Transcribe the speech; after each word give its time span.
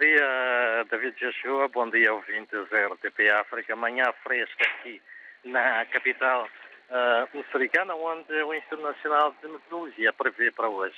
dia, 0.00 0.86
David 0.90 1.14
Joshua. 1.20 1.68
Bom 1.68 1.88
dia, 1.90 2.12
ouvintes 2.12 2.68
da 2.70 2.86
RTP 2.86 3.28
África. 3.38 3.76
Manhã 3.76 4.12
fresca 4.24 4.64
aqui 4.64 5.00
na 5.44 5.84
capital 5.84 6.48
uh, 6.88 7.36
moçambicana, 7.36 7.94
onde 7.94 8.32
o 8.42 8.54
Instituto 8.54 8.82
Nacional 8.82 9.34
de 9.42 9.48
Meteorologia 9.48 10.12
prevê 10.12 10.50
para 10.50 10.68
hoje 10.68 10.96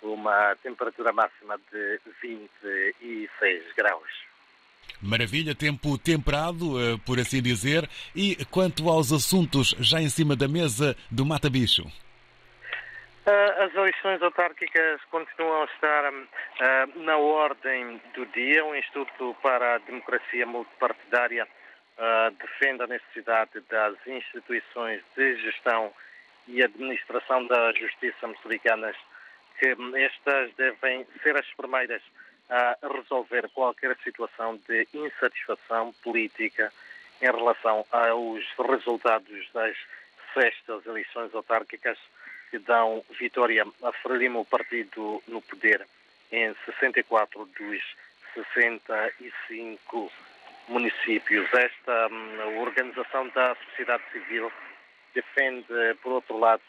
uma 0.00 0.54
temperatura 0.62 1.12
máxima 1.12 1.58
de 1.72 2.00
26 2.22 3.72
graus. 3.76 4.08
Maravilha, 5.02 5.54
tempo 5.54 5.98
temperado, 5.98 6.76
uh, 6.76 6.98
por 7.00 7.18
assim 7.18 7.42
dizer. 7.42 7.88
E 8.14 8.36
quanto 8.46 8.88
aos 8.88 9.12
assuntos 9.12 9.74
já 9.80 10.00
em 10.00 10.08
cima 10.08 10.36
da 10.36 10.46
mesa 10.46 10.96
do 11.10 11.26
Mata 11.26 11.50
Bicho? 11.50 11.90
Uh, 13.26 13.62
as 13.62 13.74
eleições 13.74 14.20
autárquicas 14.20 15.00
continuam 15.10 15.62
a 15.62 15.64
estar 15.64 16.12
uh, 16.12 16.98
na 17.00 17.16
ordem 17.16 17.98
do 18.14 18.26
dia. 18.26 18.62
O 18.66 18.76
Instituto 18.76 19.34
para 19.42 19.76
a 19.76 19.78
Democracia 19.78 20.44
Multipartidária 20.44 21.48
uh, 21.96 22.30
defende 22.32 22.82
a 22.82 22.86
necessidade 22.86 23.60
das 23.70 23.94
instituições 24.06 25.00
de 25.16 25.36
gestão 25.36 25.90
e 26.46 26.62
administração 26.62 27.46
da 27.46 27.72
justiça 27.72 28.26
moçambicanas, 28.26 28.96
que 29.58 29.74
estas 29.94 30.54
devem 30.56 31.06
ser 31.22 31.34
as 31.38 31.50
primeiras 31.54 32.02
a 32.50 32.76
resolver 32.92 33.48
qualquer 33.54 33.96
situação 34.04 34.60
de 34.68 34.86
insatisfação 34.92 35.94
política 36.02 36.70
em 37.22 37.24
relação 37.24 37.86
aos 37.90 38.44
resultados 38.68 39.50
das 39.54 39.74
sextas 40.34 40.84
eleições 40.84 41.34
autárquicas 41.34 41.96
que 42.54 42.58
dão 42.60 43.04
vitória 43.18 43.66
a 43.82 43.92
Frelimo, 43.94 44.44
partido 44.44 45.20
no 45.26 45.42
poder, 45.42 45.84
em 46.30 46.54
64 46.64 47.46
dos 47.46 47.96
65 48.32 50.12
municípios. 50.68 51.52
Esta 51.52 52.06
um, 52.12 52.60
organização 52.60 53.28
da 53.30 53.56
sociedade 53.56 54.04
civil 54.12 54.52
defende, 55.12 55.66
por 56.00 56.12
outro 56.12 56.38
lado, 56.38 56.62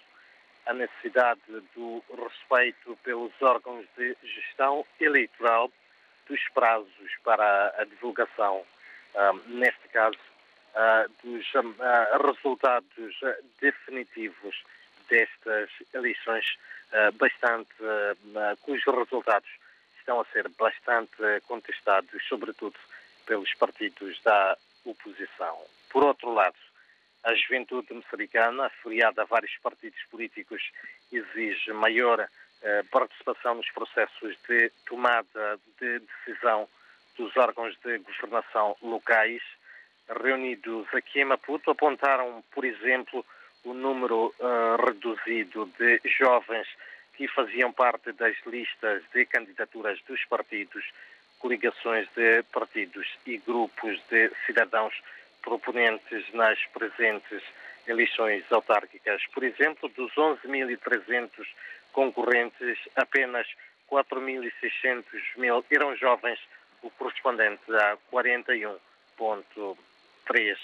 a 0.66 0.74
necessidade 0.74 1.42
do 1.76 2.04
respeito 2.18 2.98
pelos 3.04 3.40
órgãos 3.40 3.86
de 3.96 4.18
gestão 4.24 4.84
eleitoral 5.00 5.72
dos 6.28 6.42
prazos 6.50 7.12
para 7.24 7.76
a 7.78 7.84
divulgação, 7.84 8.64
um, 9.14 9.60
neste 9.60 9.88
caso, 9.90 10.18
uh, 10.74 11.08
dos 11.24 11.46
uh, 11.54 12.26
resultados 12.26 13.16
definitivos 13.62 14.64
destas 15.10 15.70
eleições 15.94 16.46
uh, 16.92 17.12
bastante, 17.14 17.72
uh, 17.82 18.58
cujos 18.62 18.86
resultados 18.86 19.50
estão 20.00 20.20
a 20.20 20.26
ser 20.26 20.48
bastante 20.50 21.42
contestados, 21.48 22.24
sobretudo 22.28 22.76
pelos 23.26 23.52
partidos 23.56 24.22
da 24.22 24.56
oposição. 24.84 25.58
Por 25.90 26.04
outro 26.04 26.32
lado, 26.32 26.56
a 27.24 27.34
juventude 27.34 27.92
moçambicana, 27.92 28.68
afiliada 28.68 29.24
a 29.24 29.26
vários 29.26 29.58
partidos 29.58 30.00
políticos, 30.12 30.62
exige 31.12 31.74
maior 31.74 32.28
participação 32.92 33.56
nos 33.56 33.70
processos 33.72 34.38
de 34.48 34.72
tomada 34.86 35.60
de 35.80 36.00
decisão 36.00 36.68
dos 37.18 37.36
órgãos 37.36 37.76
de 37.84 37.98
governação 38.00 38.76
locais. 38.82 39.42
Reunidos 40.08 40.88
aqui 40.94 41.22
em 41.22 41.26
Maputo, 41.26 41.72
apontaram, 41.72 42.44
por 42.54 42.64
exemplo, 42.64 43.26
o 43.66 43.74
número 43.74 44.34
uh, 44.40 44.86
reduzido 44.86 45.66
de 45.78 46.00
jovens 46.06 46.68
que 47.16 47.28
faziam 47.28 47.72
parte 47.72 48.12
das 48.14 48.36
listas 48.46 49.04
de 49.14 49.26
candidaturas 49.26 50.00
dos 50.08 50.24
partidos, 50.26 50.86
coligações 51.40 52.08
de 52.16 52.44
partidos 52.44 53.08
e 53.26 53.38
grupos 53.38 54.00
de 54.10 54.32
cidadãos 54.46 54.94
proponentes 55.42 56.32
nas 56.34 56.64
presentes 56.68 57.42
eleições 57.88 58.44
autárquicas. 58.52 59.22
Por 59.34 59.44
exemplo, 59.44 59.90
dos 59.90 60.14
11.300 60.14 61.46
concorrentes, 61.94 62.78
apenas 62.96 63.48
4.600 63.90 65.04
mil 65.38 65.66
eram 65.70 65.96
jovens, 65.96 66.40
o 66.82 66.90
correspondente 66.92 67.62
a 67.70 67.98
41,3%. 68.12 70.58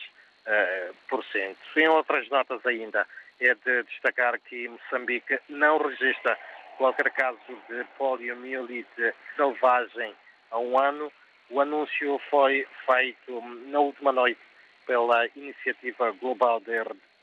Cento. 1.31 1.59
Em 1.77 1.87
outras 1.87 2.27
notas 2.29 2.65
ainda, 2.65 3.07
é 3.39 3.53
de 3.53 3.83
destacar 3.83 4.39
que 4.39 4.67
Moçambique 4.67 5.39
não 5.49 5.77
registra 5.77 6.37
qualquer 6.77 7.11
caso 7.11 7.39
de 7.69 7.83
poliomielite 7.97 9.13
selvagem 9.35 10.13
há 10.49 10.59
um 10.59 10.77
ano. 10.77 11.11
O 11.49 11.61
anúncio 11.61 12.19
foi 12.29 12.67
feito 12.85 13.41
na 13.67 13.79
última 13.79 14.11
noite 14.11 14.41
pela 14.85 15.27
Iniciativa 15.35 16.11
Global 16.11 16.59
de 16.59 16.71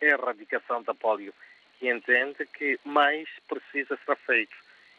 Erradicação 0.00 0.82
da 0.82 0.94
Polio, 0.94 1.34
que 1.78 1.90
entende 1.90 2.46
que 2.46 2.78
mais 2.84 3.28
precisa 3.48 3.98
ser 4.04 4.16
feito 4.16 4.56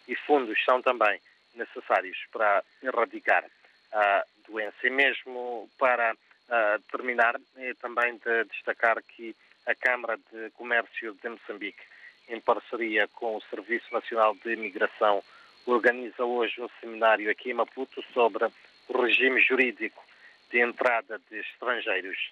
e 0.07 0.15
fundos 0.15 0.57
são 0.65 0.81
também 0.81 1.19
necessários 1.55 2.17
para 2.31 2.63
erradicar 2.81 3.45
a 3.91 4.23
doença. 4.47 4.75
E 4.83 4.89
mesmo 4.89 5.69
para 5.77 6.13
uh, 6.13 6.78
terminar, 6.91 7.39
é 7.57 7.73
também 7.75 8.17
de 8.17 8.43
destacar 8.45 9.01
que 9.03 9.35
a 9.65 9.75
Câmara 9.75 10.17
de 10.31 10.49
Comércio 10.51 11.13
de 11.21 11.29
Moçambique, 11.29 11.81
em 12.27 12.39
parceria 12.39 13.07
com 13.07 13.37
o 13.37 13.41
Serviço 13.49 13.93
Nacional 13.93 14.35
de 14.35 14.53
Imigração, 14.53 15.23
organiza 15.65 16.23
hoje 16.23 16.61
um 16.61 16.69
seminário 16.79 17.29
aqui 17.29 17.51
em 17.51 17.53
Maputo 17.53 18.03
sobre 18.13 18.45
o 18.87 19.01
regime 19.01 19.41
jurídico 19.41 20.03
de 20.51 20.59
entrada 20.59 21.19
de 21.29 21.39
estrangeiros 21.39 22.31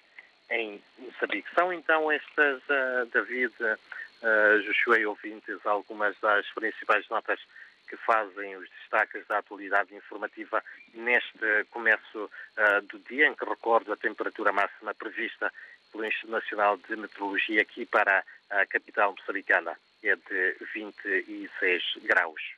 em 0.50 0.80
Moçambique. 0.98 1.48
São 1.54 1.72
então 1.72 2.10
estas, 2.10 2.60
uh, 2.64 3.06
David, 3.12 3.54
uh, 3.62 4.62
Josué 4.62 5.06
ouvintes, 5.06 5.64
algumas 5.64 6.18
das 6.20 6.46
principais 6.50 7.08
notas 7.08 7.40
que 7.88 7.96
fazem 7.96 8.56
os 8.56 8.68
destaques 8.70 9.26
da 9.26 9.38
atualidade 9.38 9.94
informativa 9.94 10.62
neste 10.94 11.64
começo 11.70 12.24
uh, 12.24 12.82
do 12.82 12.98
dia, 13.00 13.26
em 13.26 13.34
que 13.34 13.44
recordo 13.44 13.92
a 13.92 13.96
temperatura 13.96 14.52
máxima 14.52 14.94
prevista 14.94 15.52
pelo 15.90 16.04
Instituto 16.04 16.32
Nacional 16.32 16.76
de 16.76 16.96
Meteorologia 16.96 17.62
aqui 17.62 17.86
para 17.86 18.22
a 18.50 18.66
capital 18.66 19.12
moçambicana 19.12 19.76
é 20.02 20.14
de 20.14 20.56
26 20.74 21.82
graus. 22.04 22.54